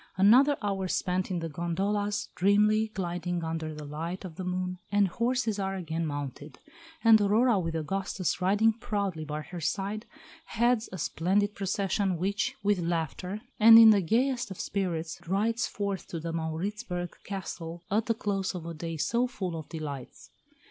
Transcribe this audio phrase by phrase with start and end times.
[0.17, 5.07] Another hour spent in the gondolas, dreamily gliding under the light of the moon, and
[5.07, 6.57] horses are again mounted;
[7.03, 10.07] and Aurora, with Augustus riding proudly by her side,
[10.45, 16.07] heads the splendid procession which, with laughter, and in the gayest of spirits, rides forth
[16.07, 20.31] to the Mauritzburg Castle at the close of a day so full of delights.